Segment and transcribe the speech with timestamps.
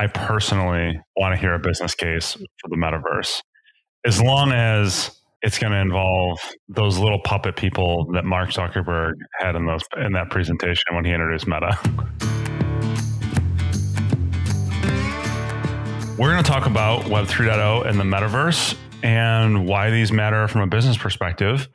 [0.00, 3.42] I personally want to hear a business case for the metaverse.
[4.06, 6.38] As long as it's going to involve
[6.70, 11.12] those little puppet people that Mark Zuckerberg had in those in that presentation when he
[11.12, 11.78] introduced Meta.
[16.16, 20.62] We're going to talk about Web 3.0 and the metaverse and why these matter from
[20.62, 21.68] a business perspective.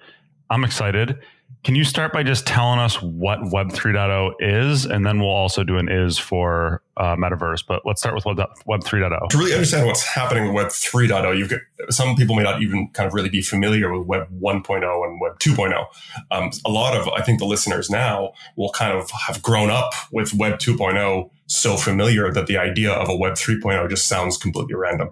[0.49, 1.19] I'm excited.
[1.65, 5.63] Can you start by just telling us what Web 3.0 is, and then we'll also
[5.63, 7.63] do an is for uh, metaverse.
[7.67, 8.37] But let's start with Web,
[8.67, 9.29] Web 3.0.
[9.29, 12.91] To really understand what's happening with Web 3.0, you've got, some people may not even
[12.93, 15.85] kind of really be familiar with Web 1.0 and Web 2.0.
[16.29, 19.93] Um, a lot of, I think, the listeners now will kind of have grown up
[20.11, 24.75] with Web 2.0 so familiar that the idea of a Web 3.0 just sounds completely
[24.75, 25.09] random.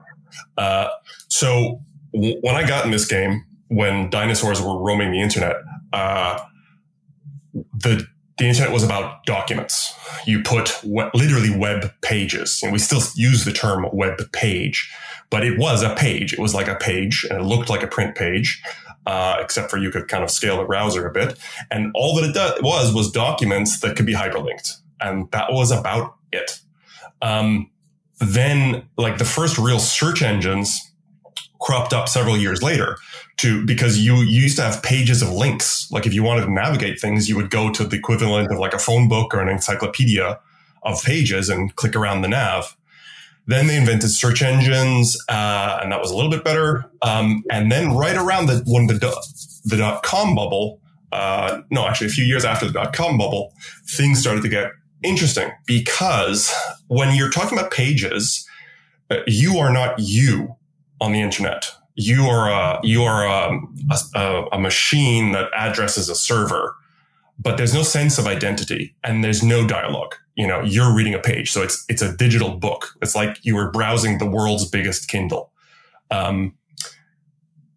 [0.55, 0.89] Uh,
[1.29, 1.81] so
[2.13, 5.55] w- when I got in this game, when dinosaurs were roaming the internet,
[5.91, 6.39] uh,
[7.53, 9.93] the the internet was about documents.
[10.25, 14.91] You put literally web pages, and we still use the term web page,
[15.29, 16.33] but it was a page.
[16.33, 18.61] It was like a page, and it looked like a print page,
[19.05, 21.37] uh, except for you could kind of scale the browser a bit.
[21.69, 25.71] And all that it do- was was documents that could be hyperlinked, and that was
[25.71, 26.59] about it.
[27.21, 27.69] Um,
[28.19, 30.91] then, like the first real search engines
[31.61, 32.97] cropped up several years later
[33.37, 35.89] to because you, you used to have pages of links.
[35.91, 38.73] Like if you wanted to navigate things, you would go to the equivalent of like
[38.73, 40.39] a phone book or an encyclopedia
[40.83, 42.77] of pages and click around the nav.
[43.45, 46.89] Then they invented search engines, uh, and that was a little bit better.
[47.01, 48.93] Um, and then right around the when the
[49.65, 50.79] the dot com bubble,
[51.11, 53.53] uh, no, actually a few years after the dot com bubble,
[53.85, 54.71] things started to get
[55.03, 56.53] interesting because
[56.87, 58.47] when you're talking about pages,
[59.09, 60.55] uh, you are not you
[61.01, 61.71] on the internet.
[61.95, 63.59] You are a, you are a,
[64.15, 66.75] a, a machine that addresses a server,
[67.39, 70.15] but there's no sense of identity and there's no dialogue.
[70.35, 71.51] You know, you're reading a page.
[71.51, 72.95] So it's, it's a digital book.
[73.01, 75.51] It's like you were browsing the world's biggest Kindle.
[76.09, 76.55] Um,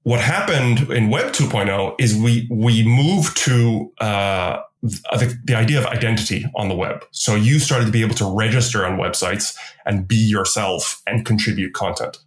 [0.05, 5.87] what happened in Web 2.0 is we, we moved to, uh, the, the, idea of
[5.87, 7.05] identity on the web.
[7.11, 11.75] So you started to be able to register on websites and be yourself and contribute
[11.75, 12.19] content.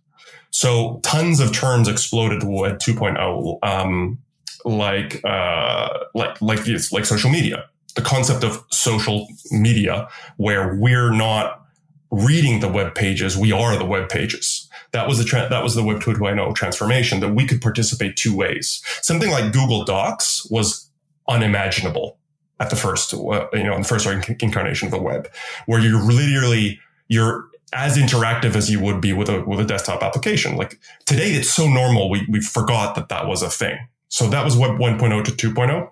[0.51, 4.19] So tons of terms exploded with 2.0, um,
[4.65, 7.65] like, uh, like, like this, like social media,
[7.95, 11.65] the concept of social media where we're not
[12.11, 13.37] reading the web pages.
[13.37, 14.67] We are the web pages.
[14.91, 18.35] That was the tra- that was the Web 2.0 transformation that we could participate two
[18.35, 18.81] ways.
[19.01, 20.89] Something like Google Docs was
[21.27, 22.17] unimaginable
[22.59, 24.07] at the first, uh, you know, in the first
[24.41, 25.29] incarnation of the web,
[25.67, 30.03] where you're literally you're as interactive as you would be with a with a desktop
[30.03, 30.56] application.
[30.56, 33.78] Like today, it's so normal we we forgot that that was a thing.
[34.09, 35.91] So that was Web 1.0 to 2.0.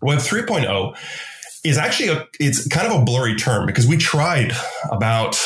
[0.00, 0.96] Web 3.0
[1.62, 4.52] is actually a, it's kind of a blurry term because we tried
[4.90, 5.38] about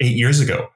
[0.00, 0.68] eight years ago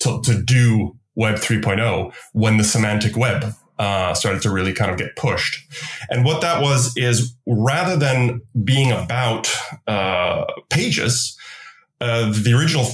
[0.00, 4.98] to, to do Web 3.0 when the semantic web uh, started to really kind of
[4.98, 5.66] get pushed.
[6.10, 9.52] And what that was is rather than being about
[9.86, 11.36] uh, pages,
[12.00, 12.86] uh, the original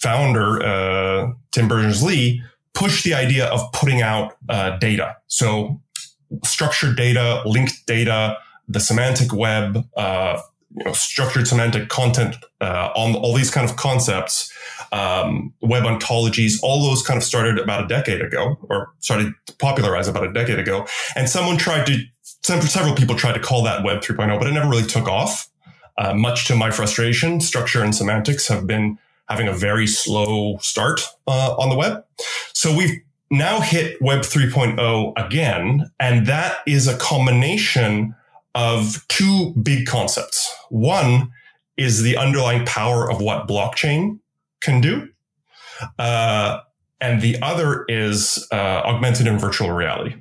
[0.00, 2.42] founder, uh, Tim Berners Lee,
[2.74, 5.16] pushed the idea of putting out uh, data.
[5.26, 5.80] So
[6.44, 8.38] structured data, linked data,
[8.68, 10.40] the semantic web, uh,
[10.76, 14.52] you know, structured semantic content uh, on all these kind of concepts,
[14.92, 19.56] um, web ontologies, all those kind of started about a decade ago, or started to
[19.56, 20.86] popularize about a decade ago.
[21.16, 21.98] And someone tried to,
[22.42, 25.48] several people tried to call that Web 3.0, but it never really took off.
[25.98, 28.96] Uh, much to my frustration, structure and semantics have been
[29.30, 32.04] having a very slow start uh, on the web.
[32.52, 38.14] So we've now hit Web 3.0 again, and that is a combination
[38.56, 40.52] of two big concepts.
[40.68, 41.30] One
[41.76, 44.18] is the underlying power of what blockchain
[44.60, 45.08] can do.
[45.98, 46.58] Uh,
[47.00, 50.16] and the other is uh, augmented and virtual reality.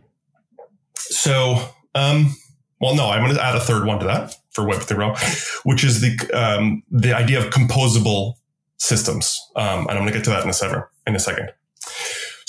[0.95, 1.57] So,
[1.95, 2.35] um,
[2.79, 5.83] well, no, I'm going to add a third one to that for Web 3.0, which
[5.83, 8.35] is the um, the idea of composable
[8.79, 9.39] systems.
[9.55, 10.83] Um, and I'm going to get to that in a second.
[11.05, 11.51] In a second.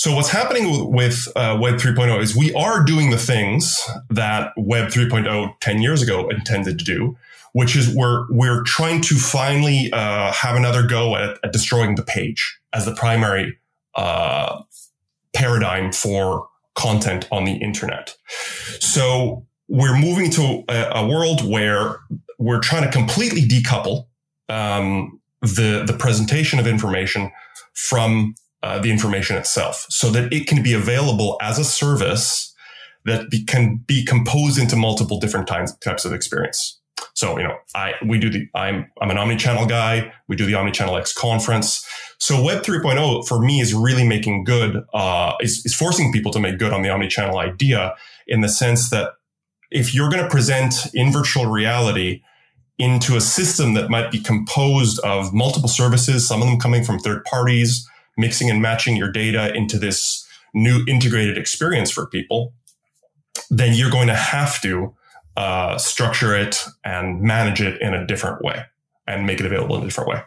[0.01, 3.79] So what's happening with uh, Web 3.0 is we are doing the things
[4.09, 7.19] that Web 3.0 10 years ago intended to do,
[7.53, 12.03] which is we're we're trying to finally uh, have another go at, at, destroying the
[12.03, 13.59] page as the primary
[13.95, 14.63] uh,
[15.35, 18.17] paradigm for content on the internet.
[18.79, 21.97] So we're moving to a, a world where
[22.39, 24.07] we're trying to completely decouple
[24.49, 27.31] um, the, the presentation of information
[27.75, 32.55] from uh, the information itself so that it can be available as a service
[33.07, 36.79] that be, can be composed into multiple different types, types of experience.
[37.15, 40.13] So, you know, I, we do the, I'm, I'm an omni-channel guy.
[40.29, 41.87] We do the omni-channel X conference.
[42.19, 46.41] So Web 3.0 for me is really making good, uh, is, is forcing people to
[46.41, 47.95] make good on the omni-channel idea
[48.27, 49.13] in the sense that
[49.71, 52.23] if you're going to present in virtual reality
[52.81, 56.99] into a system that might be composed of multiple services, some of them coming from
[56.99, 57.87] third parties,
[58.17, 62.53] mixing and matching your data into this new integrated experience for people,
[63.51, 64.95] then you're going to have to
[65.37, 68.65] uh, structure it and manage it in a different way
[69.07, 70.23] and make it available in a different way.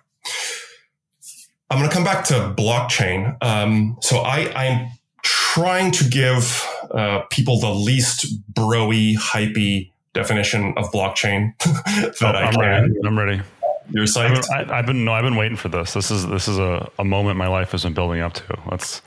[1.70, 3.36] I'm going to come back to blockchain.
[3.44, 4.92] Um, so I, I'm
[5.24, 12.44] trying to give uh, people the least broy, hypey definition of blockchain that oh, I
[12.44, 12.60] I'm can.
[12.60, 12.94] ready.
[13.06, 13.42] I'm ready.
[13.90, 14.50] You're psyched.
[14.50, 15.94] I, have been no, I've been waiting for this.
[15.94, 18.60] This is this is a, a moment my life has been building up to.
[18.70, 19.02] Let's.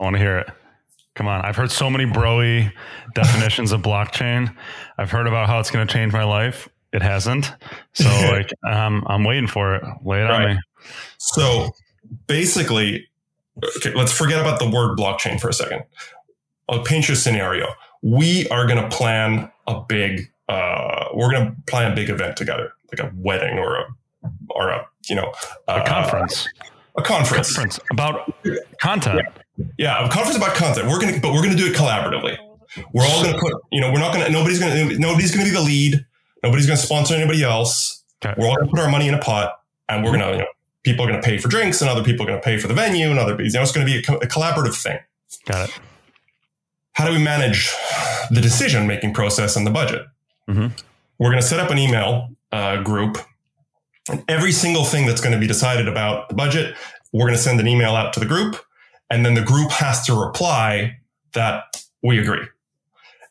[0.00, 0.50] I want to hear it.
[1.14, 2.72] Come on, I've heard so many broy
[3.14, 4.54] definitions of blockchain.
[4.98, 6.68] I've heard about how it's going to change my life.
[6.92, 7.52] It hasn't.
[7.92, 9.84] So like, um, I'm waiting for it.
[10.04, 10.50] Lay it right.
[10.50, 10.60] on me.
[11.18, 11.72] So
[12.28, 13.08] basically,
[13.78, 15.82] okay, let's forget about the word blockchain for a second.
[16.68, 17.66] I'll paint you a scenario.
[18.00, 22.36] We are going to plan a big, uh, we're going to plan a big event
[22.36, 23.84] together, like a wedding or a,
[24.50, 25.32] or a, you know,
[25.66, 26.48] uh, a conference.
[26.96, 27.54] A conference.
[27.54, 28.32] conference about
[28.80, 29.20] content.
[29.56, 29.64] Yeah.
[29.78, 30.88] yeah, a conference about content.
[30.88, 32.36] We're going to, but we're going to do it collaboratively.
[32.92, 35.34] We're all going to put, you know, we're not going to, nobody's going to, nobody's
[35.34, 36.04] going to be the lead.
[36.42, 38.04] Nobody's going to sponsor anybody else.
[38.24, 38.34] Okay.
[38.38, 40.38] We're all going to put our money in a pot and we're going to, you
[40.38, 40.46] know,
[40.84, 42.68] people are going to pay for drinks and other people are going to pay for
[42.68, 44.98] the venue and other, you know, it's going to be a, a collaborative thing.
[45.46, 45.80] Got it.
[46.92, 47.72] How do we manage
[48.30, 50.02] the decision making process and the budget?
[50.48, 50.68] Mm-hmm.
[51.18, 53.18] We're going to set up an email uh, group
[54.10, 56.76] and every single thing that's going to be decided about the budget,
[57.12, 58.56] we're going to send an email out to the group
[59.10, 60.98] and then the group has to reply
[61.32, 62.46] that we agree.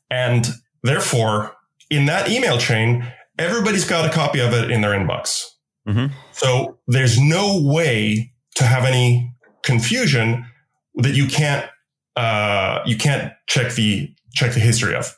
[0.10, 0.48] And
[0.84, 1.56] therefore,
[1.90, 5.46] in that email chain, everybody's got a copy of it in their inbox.
[5.88, 6.14] Mm-hmm.
[6.32, 9.34] So there's no way to have any
[9.64, 10.46] confusion
[10.96, 11.70] that you can't
[12.16, 15.16] uh, you can't check the check the history of.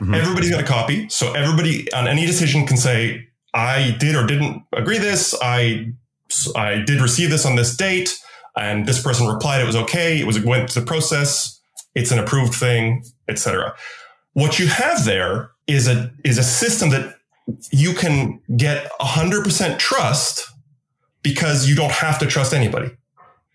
[0.00, 0.14] Mm-hmm.
[0.14, 4.64] Everybody's got a copy, so everybody on any decision can say, "I did or didn't
[4.72, 5.34] agree this.
[5.40, 5.92] I
[6.56, 8.18] I did receive this on this date,
[8.56, 10.18] and this person replied it was okay.
[10.18, 11.60] It was it went through the process.
[11.94, 13.74] It's an approved thing, etc."
[14.32, 17.16] What you have there is a is a system that
[17.70, 20.50] you can get 100% trust
[21.22, 22.90] because you don't have to trust anybody.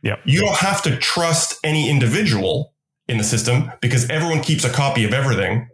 [0.01, 0.17] Yeah.
[0.25, 2.73] You don't have to trust any individual
[3.07, 5.67] in the system because everyone keeps a copy of everything.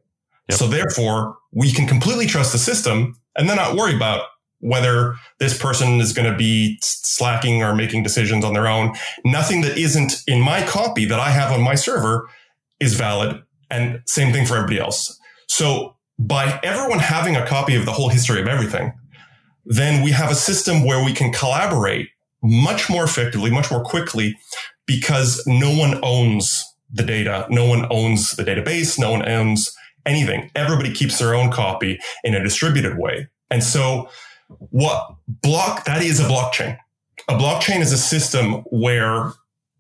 [0.50, 0.60] Yep.
[0.60, 4.26] So therefore, we can completely trust the system and then not worry about
[4.60, 8.96] whether this person is going to be slacking or making decisions on their own.
[9.24, 12.30] Nothing that isn't in my copy that I have on my server
[12.80, 13.42] is valid.
[13.70, 15.20] And same thing for everybody else.
[15.48, 18.94] So by everyone having a copy of the whole history of everything,
[19.66, 22.10] then we have a system where we can collaborate
[22.44, 24.38] much more effectively, much more quickly,
[24.86, 27.48] because no one owns the data.
[27.50, 29.00] No one owns the database.
[29.00, 29.76] No one owns
[30.06, 30.52] anything.
[30.56, 33.28] Everybody keeps their own copy in a distributed way.
[33.50, 34.10] And so
[34.48, 36.78] what block, that is a blockchain.
[37.28, 39.32] A blockchain is a system where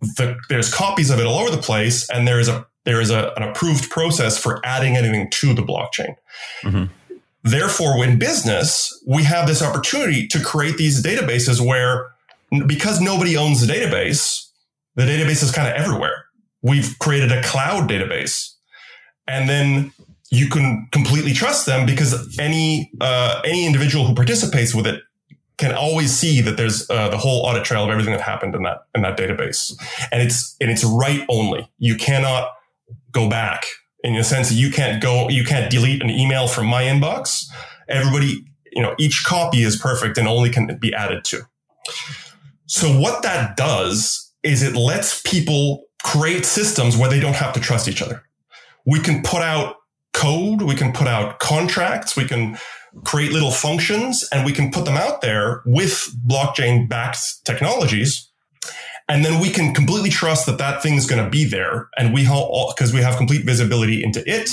[0.01, 3.09] the, there's copies of it all over the place and there is a there is
[3.09, 6.15] a, an approved process for adding anything to the blockchain.
[6.61, 6.85] Mm-hmm.
[7.43, 12.11] Therefore, in business, we have this opportunity to create these databases where,
[12.65, 14.49] because nobody owns the database,
[14.95, 16.25] the database is kind of everywhere.
[16.61, 18.53] We've created a cloud database,
[19.27, 19.93] and then
[20.31, 25.01] you can completely trust them because any uh, any individual who participates with it
[25.57, 28.63] can always see that there's uh, the whole audit trail of everything that happened in
[28.63, 29.73] that in that database,
[30.11, 31.69] and it's and it's write only.
[31.77, 32.49] You cannot
[33.11, 33.65] go back
[34.05, 37.45] in a sense you can't go, you can't delete an email from my inbox.
[37.89, 41.41] Everybody, you know, each copy is perfect and only can be added to.
[42.67, 47.59] So what that does is it lets people create systems where they don't have to
[47.59, 48.21] trust each other.
[48.85, 49.77] We can put out
[50.15, 52.57] code, we can put out contracts, we can
[53.03, 58.31] create little functions and we can put them out there with blockchain backed technologies
[59.07, 61.89] and then we can completely trust that that thing is going to be there.
[61.97, 64.49] And we because we have complete visibility into it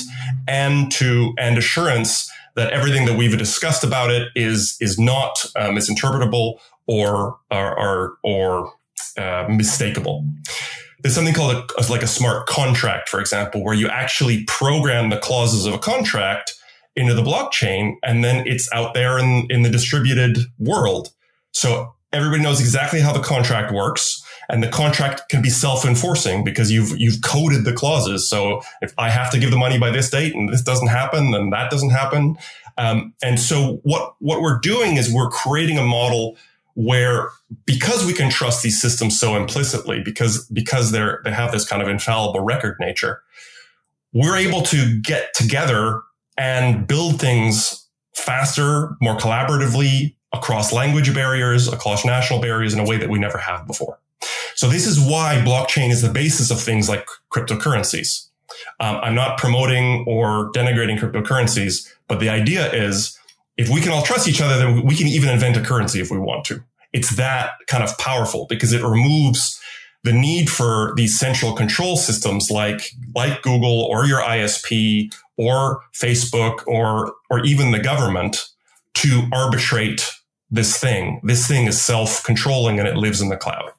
[0.46, 5.68] and to, and assurance that everything that we've discussed about it is, is not uh,
[5.68, 8.72] misinterpretable or, or, or, or
[9.16, 10.28] uh, mistakable.
[11.02, 15.18] There's something called a, like a smart contract, for example, where you actually program the
[15.18, 16.54] clauses of a contract
[16.94, 21.08] into the blockchain and then it's out there in, in the distributed world.
[21.52, 26.70] So everybody knows exactly how the contract works and the contract can be self-enforcing because
[26.70, 28.28] you've you've coded the clauses.
[28.28, 31.30] So if I have to give the money by this date and this doesn't happen,
[31.30, 32.36] then that doesn't happen.
[32.76, 36.36] Um, and so what what we're doing is we're creating a model
[36.74, 37.30] where
[37.66, 41.82] because we can trust these systems so implicitly, because because they're they have this kind
[41.82, 43.22] of infallible record nature,
[44.12, 46.02] we're able to get together
[46.38, 52.96] and build things faster, more collaboratively across language barriers, across national barriers in a way
[52.96, 53.98] that we never have before.
[54.54, 58.28] So this is why blockchain is the basis of things like cryptocurrencies.
[58.80, 63.18] Um, I'm not promoting or denigrating cryptocurrencies, but the idea is
[63.62, 66.10] if we can all trust each other, then we can even invent a currency if
[66.10, 66.64] we want to.
[66.92, 69.60] It's that kind of powerful because it removes
[70.02, 76.66] the need for these central control systems like, like Google or your ISP or Facebook
[76.66, 78.48] or, or even the government
[78.94, 80.10] to arbitrate
[80.50, 81.20] this thing.
[81.22, 83.70] This thing is self controlling and it lives in the cloud.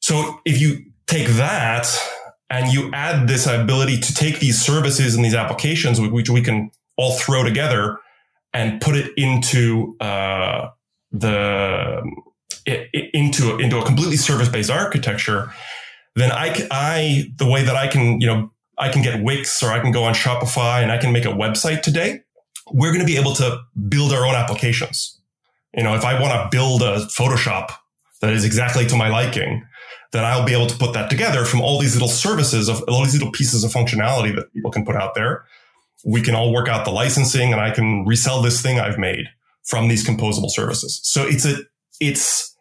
[0.00, 1.86] So if you take that
[2.50, 6.72] and you add this ability to take these services and these applications, which we can
[6.96, 8.00] all throw together
[8.54, 10.68] and put it into uh,
[11.12, 12.00] the
[12.64, 15.52] it, it, into into a completely service based architecture,
[16.14, 19.70] then I I the way that I can you know I can get Wix or
[19.70, 22.20] I can go on Shopify and I can make a website today.
[22.72, 25.20] We're going to be able to build our own applications.
[25.74, 27.72] You know, if I want to build a Photoshop
[28.20, 29.66] that is exactly to my liking,
[30.12, 33.02] then I'll be able to put that together from all these little services of all
[33.02, 35.44] these little pieces of functionality that people can put out there.
[36.04, 39.26] We can all work out the licensing and I can resell this thing I've made
[39.64, 41.00] from these composable services.
[41.02, 41.56] So it's a,
[42.00, 42.54] it's,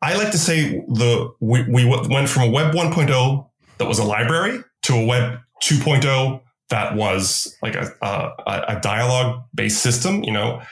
[0.00, 3.48] I like to say the, we, we went from a web 1.0
[3.78, 9.44] that was a library to a web 2.0 that was like a, a, a dialogue
[9.54, 10.62] based system, you know,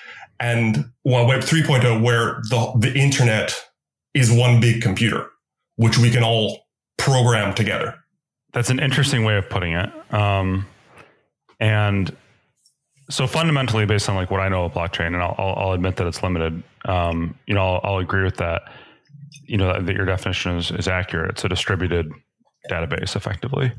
[0.41, 3.55] and well, web 3.0 where the, the internet
[4.15, 5.29] is one big computer,
[5.77, 7.95] which we can all program together.
[8.53, 9.91] That's an interesting way of putting it.
[10.13, 10.67] Um,
[11.61, 12.17] and
[13.11, 16.07] so fundamentally, based on like what I know of blockchain, and I'll, I'll, admit that
[16.07, 16.63] it's limited.
[16.85, 18.63] Um, you know, I'll, I'll, agree with that.
[19.45, 21.31] You know that, that your definition is, is, accurate.
[21.31, 22.11] It's a distributed
[22.71, 23.73] database, effectively.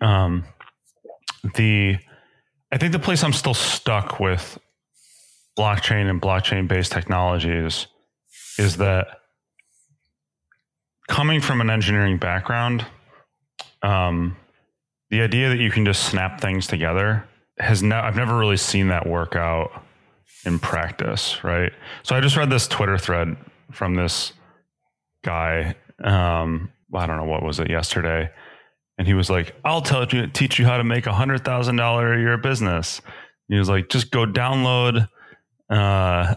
[0.00, 0.44] Um,
[1.54, 1.98] the
[2.72, 4.58] I think the place I'm still stuck with
[5.58, 7.86] blockchain and blockchain based technologies
[8.58, 9.08] is that
[11.08, 12.84] coming from an engineering background,
[13.82, 14.36] um,
[15.10, 17.24] the idea that you can just snap things together
[17.58, 19.82] has no, I've never really seen that work out
[20.44, 21.72] in practice, right?
[22.02, 23.36] So I just read this Twitter thread
[23.72, 24.32] from this
[25.24, 25.74] guy.
[26.02, 28.30] Um, I don't know what was it yesterday,
[28.96, 31.76] and he was like, "I'll tell you, teach you how to make a hundred thousand
[31.76, 33.00] dollar a year business."
[33.48, 35.08] And he was like, "Just go download
[35.70, 36.34] uh,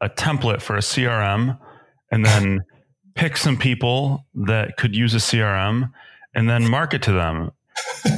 [0.00, 1.58] a template for a CRM,
[2.10, 2.60] and then
[3.14, 5.90] pick some people that could use a CRM,
[6.34, 7.50] and then market to them."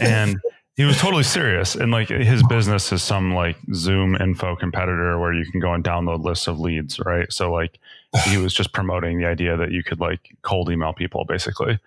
[0.01, 0.41] And
[0.77, 1.75] he was totally serious.
[1.75, 5.85] And like his business is some like Zoom info competitor where you can go and
[5.85, 7.31] download lists of leads, right?
[7.33, 7.79] So like
[8.25, 11.79] he was just promoting the idea that you could like cold email people basically.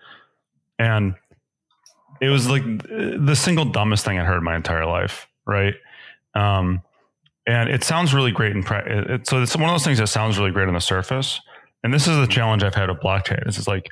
[0.78, 1.14] And
[2.20, 5.74] it was like the single dumbest thing I heard my entire life, right?
[6.34, 6.82] Um,
[7.46, 10.38] and it sounds really great in pre- so it's one of those things that sounds
[10.38, 11.40] really great on the surface.
[11.82, 13.44] And this is the challenge I've had with blockchain.
[13.44, 13.88] This Is like,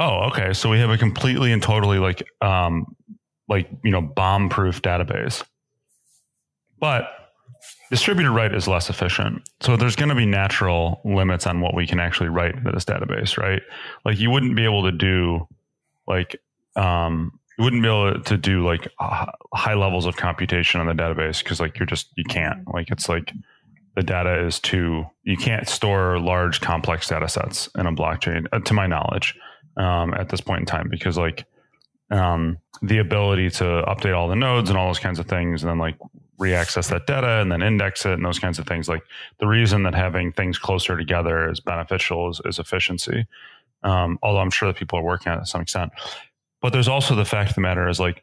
[0.00, 2.96] oh, okay, so we have a completely and totally like um,
[3.48, 5.44] like you know bomb proof database.
[6.80, 7.08] But
[7.90, 9.42] distributed write is less efficient.
[9.60, 12.84] So there's going to be natural limits on what we can actually write into this
[12.84, 13.60] database right?
[14.04, 15.46] Like you wouldn't be able to do
[16.08, 16.36] like
[16.76, 21.42] um you wouldn't be able to do like high levels of computation on the database
[21.42, 22.66] because like you're just you can't.
[22.72, 23.32] Like it's like
[23.96, 28.60] the data is too you can't store large complex data sets in a blockchain uh,
[28.60, 29.34] to my knowledge
[29.76, 31.46] um, at this point in time because like
[32.10, 35.70] um, the ability to update all the nodes and all those kinds of things, and
[35.70, 35.96] then like
[36.40, 38.88] reaccess that data and then index it and those kinds of things.
[38.88, 39.02] Like
[39.38, 43.26] the reason that having things closer together is beneficial is, is efficiency.
[43.82, 45.92] Um, although I'm sure that people are working on it to some extent.
[46.62, 48.22] But there's also the fact of the matter is like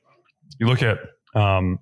[0.59, 0.99] you look at
[1.35, 1.79] um,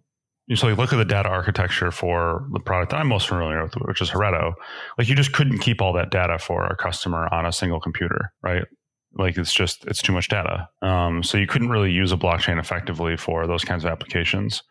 [0.48, 3.64] you so you look at the data architecture for the product that I'm most familiar
[3.64, 4.54] with, which is Heretto.
[4.98, 8.32] Like you just couldn't keep all that data for a customer on a single computer,
[8.42, 8.66] right?
[9.16, 10.70] Like it's just it's too much data.
[10.82, 14.64] Um, so you couldn't really use a blockchain effectively for those kinds of applications.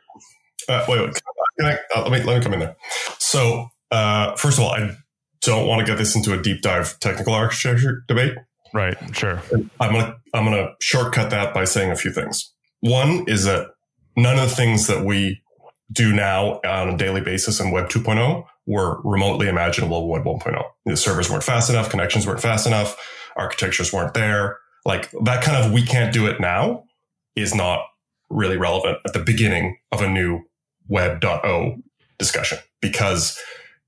[0.68, 1.22] Uh, wait, wait
[1.60, 2.76] I, uh, let me let me come in there.
[3.18, 4.96] So uh, first of all i
[5.42, 8.34] don't want to get this into a deep dive technical architecture debate.
[8.72, 9.42] Right sure.
[9.80, 12.52] I'm gonna i'm gonna shortcut that by saying a few things.
[12.80, 13.68] One is that
[14.16, 15.42] none of the things that we
[15.92, 20.64] do now on a daily basis in web 2.0 were remotely imaginable in web 1.0
[20.86, 22.96] the servers weren't fast enough connections weren't fast enough
[23.36, 24.58] architectures weren't there.
[24.84, 26.84] Like that kind of we can't do it now
[27.36, 27.84] is not
[28.30, 30.42] really relevant at the beginning of a new
[30.88, 31.76] web.o
[32.18, 33.38] discussion because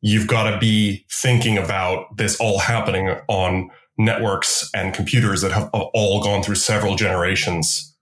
[0.00, 5.70] you've got to be thinking about this all happening on networks and computers that have
[5.72, 7.94] all gone through several generations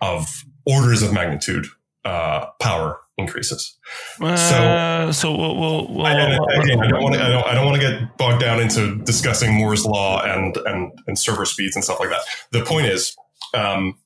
[0.00, 1.66] of orders of magnitude
[2.04, 3.76] uh, power increases.
[4.20, 7.22] Uh, so, so we'll, we'll, we'll, I, again, I don't want to.
[7.22, 10.92] I don't, I don't want to get bogged down into discussing Moore's law and and
[11.06, 12.20] and server speeds and stuff like that.
[12.52, 13.16] The point is,
[13.54, 13.98] um,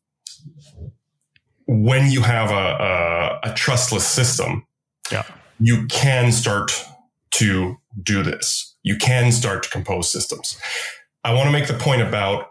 [1.67, 4.67] when you have a, a, a trustless system,
[5.11, 5.25] yeah.
[5.61, 6.85] you can start
[7.33, 8.77] to do this.
[8.83, 10.59] You can start to compose systems.
[11.25, 12.51] I want to make the point about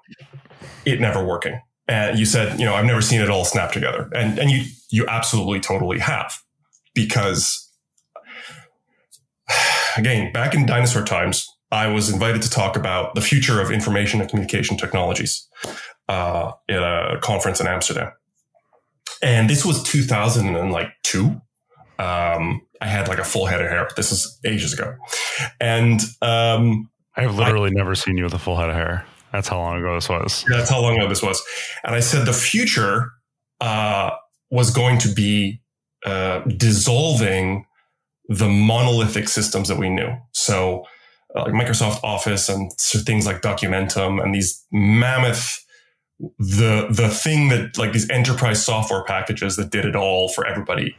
[0.85, 1.59] it never working.
[1.87, 4.09] And you said, you know, I've never seen it all snap together.
[4.15, 6.41] And and you you absolutely totally have.
[6.93, 7.69] Because
[9.97, 14.19] again, back in dinosaur times, I was invited to talk about the future of information
[14.19, 15.47] and communication technologies
[16.09, 18.11] uh, at a conference in Amsterdam.
[19.23, 21.41] And this was 2002.
[21.99, 23.87] Um, I had like a full head of hair.
[23.95, 24.95] This is ages ago.
[25.59, 29.05] And um, I've literally I, never seen you with a full head of hair.
[29.31, 30.43] That's how long ago this was.
[30.49, 31.41] That's how long ago this was.
[31.85, 33.11] And I said the future
[33.61, 34.11] uh,
[34.49, 35.60] was going to be
[36.05, 37.65] uh, dissolving
[38.27, 40.09] the monolithic systems that we knew.
[40.33, 40.85] So,
[41.35, 45.65] uh, like Microsoft Office and things like Documentum and these mammoth
[46.37, 50.95] the the thing that like these enterprise software packages that did it all for everybody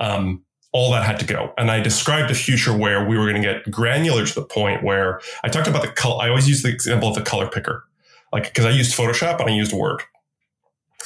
[0.00, 1.52] um, all that had to go.
[1.58, 4.84] And I described a future where we were going to get granular to the point
[4.84, 6.22] where I talked about the color.
[6.22, 7.84] I always use the example of the color picker,
[8.32, 10.02] like because I used Photoshop and I used Word.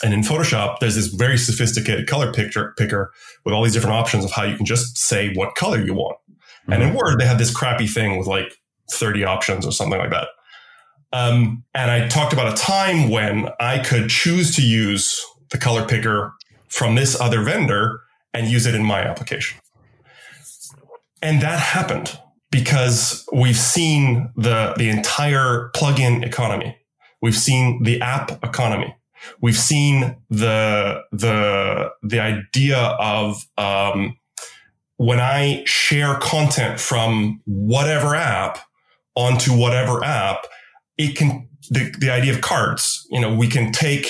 [0.02, 3.12] And in Photoshop, there's this very sophisticated color picture picker
[3.44, 6.18] with all these different options of how you can just say what color you want.
[6.28, 6.72] Mm-hmm.
[6.72, 6.98] And in mm-hmm.
[6.98, 8.52] Word, they had this crappy thing with like
[8.90, 10.28] 30 options or something like that.
[11.12, 15.86] Um, and I talked about a time when I could choose to use the color
[15.86, 16.34] picker
[16.68, 18.00] from this other vendor
[18.32, 19.60] and use it in my application.
[21.22, 22.18] And that happened
[22.50, 26.76] because we've seen the, the entire plugin economy.
[27.22, 28.94] We've seen the app economy.
[29.40, 34.18] We've seen the, the, the idea of, um,
[34.96, 38.58] when I share content from whatever app
[39.16, 40.46] onto whatever app,
[40.96, 44.06] it can, the, the idea of cards, you know, we can take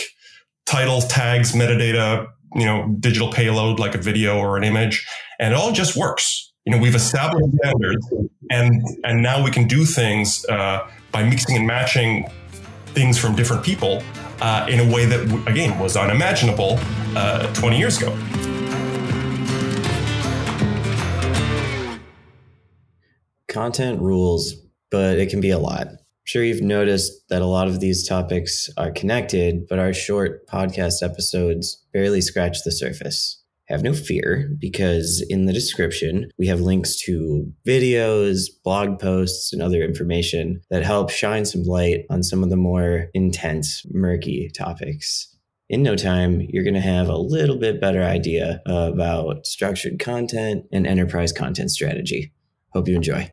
[0.66, 5.06] titles, tags, metadata, you know, digital payload like a video or an image,
[5.38, 6.52] and it all just works.
[6.64, 8.12] You know, we've established standards,
[8.50, 12.30] and and now we can do things uh, by mixing and matching
[12.94, 14.02] things from different people
[14.40, 16.78] uh, in a way that again was unimaginable
[17.16, 18.16] uh, 20 years ago.
[23.48, 24.54] Content rules,
[24.90, 25.88] but it can be a lot
[26.24, 31.02] sure you've noticed that a lot of these topics are connected, but our short podcast
[31.02, 33.43] episodes barely scratch the surface.
[33.68, 39.62] Have no fear, because in the description, we have links to videos, blog posts, and
[39.62, 45.34] other information that help shine some light on some of the more intense, murky topics.
[45.70, 50.64] In no time, you're going to have a little bit better idea about structured content
[50.70, 52.32] and enterprise content strategy.
[52.74, 53.22] Hope you enjoy.